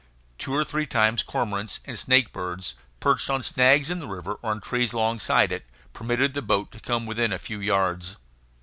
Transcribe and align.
Two 0.39 0.55
or 0.55 0.65
three 0.65 0.87
times 0.87 1.21
cormorants 1.21 1.79
and 1.85 1.99
snake 1.99 2.33
birds, 2.33 2.73
perched 2.99 3.29
on 3.29 3.43
snags 3.43 3.91
in 3.91 3.99
the 3.99 4.07
river 4.07 4.33
or 4.41 4.49
on 4.49 4.59
trees 4.59 4.93
alongside 4.93 5.51
it, 5.51 5.67
permitted 5.93 6.33
the 6.33 6.41
boat 6.41 6.71
to 6.71 6.79
come 6.79 7.05
within 7.05 7.31
a 7.31 7.37
few 7.37 7.59
yards. 7.59 8.15